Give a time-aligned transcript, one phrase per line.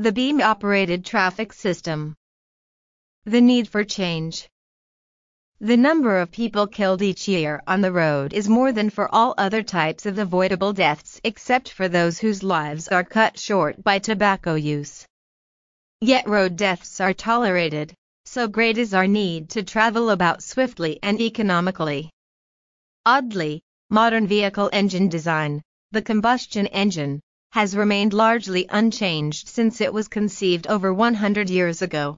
[0.00, 2.14] The beam operated traffic system.
[3.24, 4.48] The need for change.
[5.58, 9.34] The number of people killed each year on the road is more than for all
[9.36, 14.54] other types of avoidable deaths except for those whose lives are cut short by tobacco
[14.54, 15.04] use.
[16.00, 17.92] Yet road deaths are tolerated,
[18.24, 22.08] so great is our need to travel about swiftly and economically.
[23.04, 25.60] Oddly, modern vehicle engine design,
[25.90, 27.20] the combustion engine,
[27.50, 32.16] has remained largely unchanged since it was conceived over 100 years ago.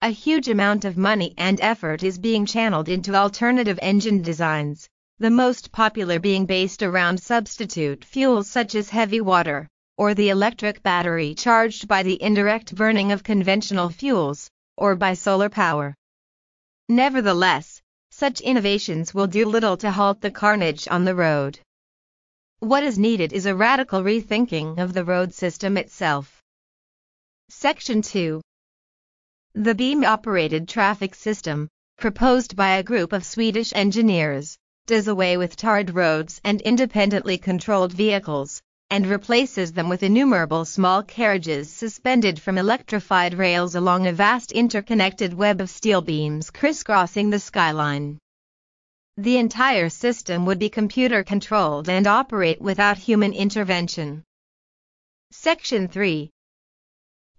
[0.00, 5.30] A huge amount of money and effort is being channeled into alternative engine designs, the
[5.30, 9.66] most popular being based around substitute fuels such as heavy water,
[9.96, 15.48] or the electric battery charged by the indirect burning of conventional fuels, or by solar
[15.48, 15.92] power.
[16.88, 17.82] Nevertheless,
[18.12, 21.58] such innovations will do little to halt the carnage on the road.
[22.60, 26.42] What is needed is a radical rethinking of the road system itself.
[27.48, 28.40] Section 2
[29.54, 31.68] The beam operated traffic system,
[31.98, 37.92] proposed by a group of Swedish engineers, does away with tarred roads and independently controlled
[37.92, 44.50] vehicles, and replaces them with innumerable small carriages suspended from electrified rails along a vast
[44.50, 48.18] interconnected web of steel beams crisscrossing the skyline.
[49.20, 54.22] The entire system would be computer controlled and operate without human intervention.
[55.32, 56.30] Section 3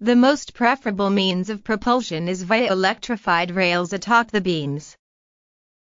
[0.01, 4.97] The most preferable means of propulsion is via electrified rails atop the beams.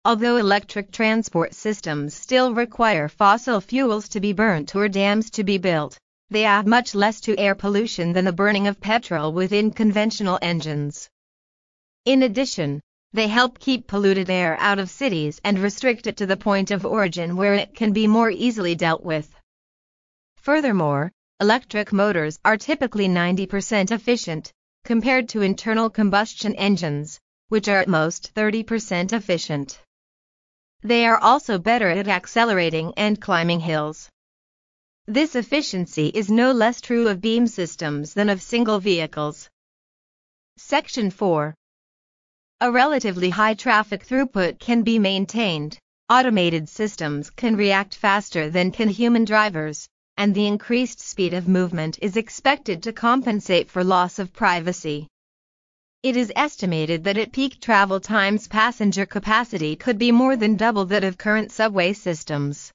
[0.04, 5.60] Although electric transport systems still require fossil fuels to be burnt or dams to be
[5.60, 10.40] built, they add much less to air pollution than the burning of petrol within conventional
[10.42, 11.08] engines.
[12.04, 12.82] In addition,
[13.14, 16.84] they help keep polluted air out of cities and restrict it to the point of
[16.86, 19.36] origin where it can be more easily dealt with.
[20.38, 24.52] Furthermore, electric motors are typically 90% efficient,
[24.84, 29.80] compared to internal combustion engines, which are at most 30% efficient.
[30.82, 34.10] They are also better at accelerating and climbing hills.
[35.06, 39.50] This efficiency is no less true of beam systems than of single vehicles.
[40.58, 41.54] Section 4
[42.64, 45.78] a relatively high traffic throughput can be maintained.
[46.10, 49.86] Automated systems can react faster than can human drivers,
[50.16, 55.10] and the increased speed of movement is expected to compensate for loss of privacy.
[56.04, 60.86] It is estimated that at peak travel times passenger capacity could be more than double
[60.86, 62.72] that of current subway systems.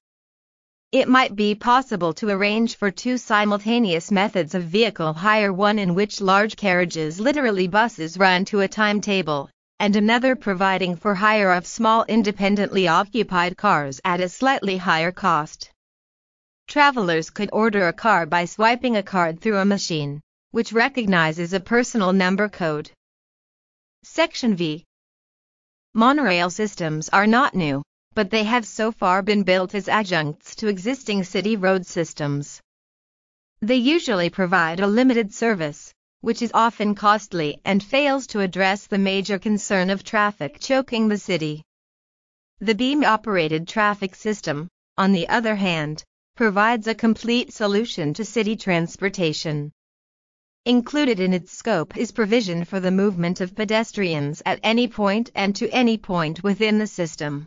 [0.92, 5.94] It might be possible to arrange for two simultaneous methods of vehicle hire one in
[5.94, 9.48] which large carriages literally buses run to a timetable
[9.80, 15.70] and another providing for hire of small independently occupied cars at a slightly higher cost.
[16.66, 21.60] Travelers could order a car by swiping a card through a machine, which recognizes a
[21.60, 22.90] personal number code.
[24.02, 24.84] Section V
[25.94, 27.82] Monorail systems are not new,
[28.14, 32.60] but they have so far been built as adjuncts to existing city road systems.
[33.60, 38.98] They usually provide a limited service, which is often costly and fails to address the
[38.98, 41.62] major concern of traffic choking the city.
[42.60, 46.02] The beam-operated traffic system, on the other hand,
[46.34, 49.72] provides a complete solution to city transportation.
[50.64, 55.54] Included in its scope is provision for the movement of pedestrians at any point and
[55.56, 57.46] to any point within the system.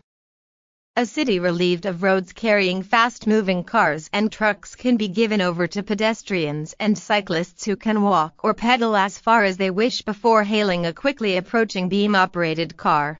[0.97, 5.81] A city relieved of roads carrying fast-moving cars and trucks can be given over to
[5.81, 10.85] pedestrians and cyclists who can walk or pedal as far as they wish before hailing
[10.85, 13.17] a quickly approaching beam-operated car.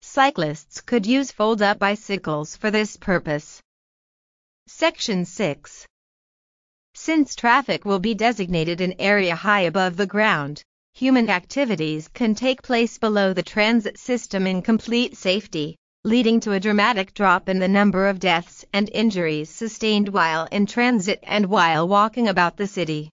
[0.00, 3.60] Cyclists could use fold-up bicycles for this purpose.
[4.66, 5.86] Section 6
[6.94, 10.62] Since traffic will be designated an area high above the ground,
[10.94, 16.60] human activities can take place below the transit system in complete safety leading to a
[16.60, 21.86] dramatic drop in the number of deaths and injuries sustained while in transit and while
[21.86, 23.10] walking about the city.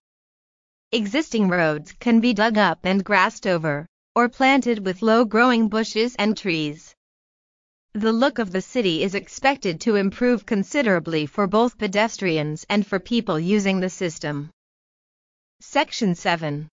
[0.94, 3.86] Existing roads can be dug up and grassed over,
[4.16, 6.96] or planted with low-growing bushes and trees.
[7.92, 13.00] The look of the city is expected to improve considerably for both pedestrians and for
[13.00, 14.50] people using the system.
[15.60, 16.70] Section 7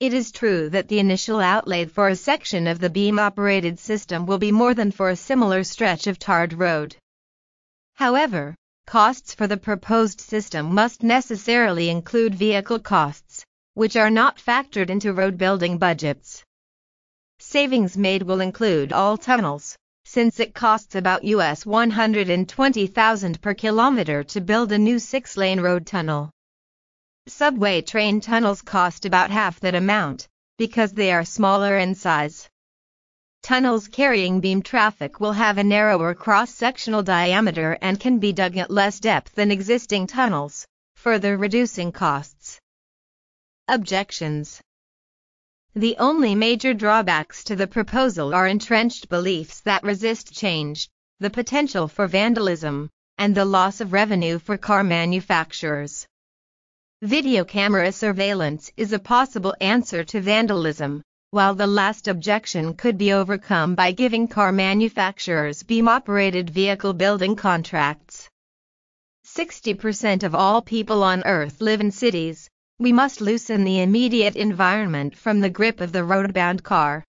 [0.00, 4.38] it is true that the initial outlay for a section of the beam-operated system will
[4.38, 6.96] be more than for a similar stretch of tarred road.
[7.96, 8.56] However,
[8.86, 13.44] costs for the proposed system must necessarily include vehicle costs,
[13.74, 16.42] which are not factored into road building budgets.
[17.38, 19.76] Savings made will include all tunnels,
[20.06, 26.30] since it costs about US 120,000 per kilometer to build a new six-lane road tunnel.
[27.28, 30.28] Subway train tunnels cost about half that amount
[30.58, 32.48] because they are smaller in size.
[33.42, 38.70] Tunnels carrying beam traffic will have a narrower cross-sectional diameter and can be dug at
[38.70, 42.60] less depth than existing tunnels, further reducing costs.
[43.68, 44.60] Objections
[45.74, 50.90] The only major drawbacks to the proposal are entrenched beliefs that resist change,
[51.20, 56.06] the potential for vandalism, and the loss of revenue for car manufacturers.
[57.02, 63.10] Video camera surveillance is a possible answer to vandalism, while the last objection could be
[63.10, 68.28] overcome by giving car manufacturers beam-operated vehicle building contracts.
[69.24, 72.50] 60% of all people on Earth live in cities.
[72.78, 77.02] We must loosen the immediate environment from the grip of the road-bound car.